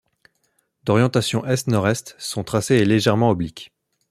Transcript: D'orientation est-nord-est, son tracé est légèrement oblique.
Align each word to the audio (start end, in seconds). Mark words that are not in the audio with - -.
D'orientation 0.83 1.45
est-nord-est, 1.45 2.15
son 2.17 2.43
tracé 2.43 2.77
est 2.77 2.85
légèrement 2.85 3.29
oblique. 3.29 3.71